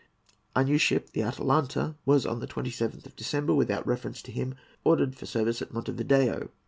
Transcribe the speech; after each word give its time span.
A 0.55 0.63
new 0.63 0.79
ship, 0.79 1.11
the 1.11 1.21
Atulanta, 1.21 1.95
was 2.07 2.25
on 2.25 2.39
the 2.39 2.47
27th 2.47 3.05
of 3.05 3.15
December, 3.15 3.53
without 3.53 3.85
reference 3.85 4.23
to 4.23 4.31
him, 4.31 4.55
ordered 4.83 5.15
for 5.15 5.27
service 5.27 5.61
at 5.61 5.71
Monte 5.71 5.91
Video. 5.91 6.49